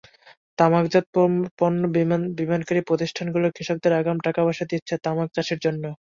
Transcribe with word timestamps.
তামাকজাত 0.57 1.05
পণ্য 1.59 1.81
বিপণনকারী 2.35 2.81
প্রতিষ্ঠানগুলো 2.89 3.47
কৃষকদের 3.55 3.93
আগাম 3.93 4.17
টাকাপয়সা 4.25 4.65
দিচ্ছে 4.71 4.95
তামাক 5.05 5.29
চাষের 5.35 5.59
জন্য। 5.65 5.83